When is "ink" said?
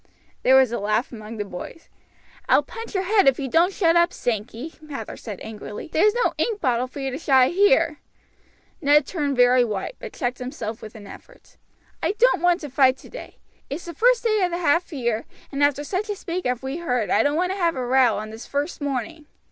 6.39-6.59